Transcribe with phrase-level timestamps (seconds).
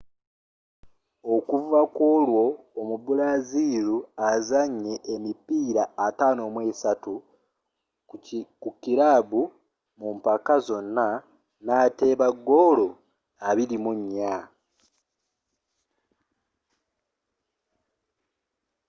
[1.33, 2.45] okuva kwolwo
[2.79, 3.97] omubraziru
[4.31, 7.13] azannye emipiira 53
[8.61, 9.41] mu kirabu
[9.99, 11.07] mu mpaka zonna
[11.65, 12.89] n'ateeba goolo
[13.49, 14.39] 24